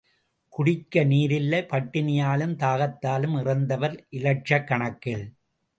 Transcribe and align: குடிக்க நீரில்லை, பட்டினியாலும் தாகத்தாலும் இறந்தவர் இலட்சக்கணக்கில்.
குடிக்க 0.53 1.03
நீரில்லை, 1.03 1.59
பட்டினியாலும் 1.69 2.55
தாகத்தாலும் 2.55 3.37
இறந்தவர் 3.39 3.95
இலட்சக்கணக்கில். 4.11 5.25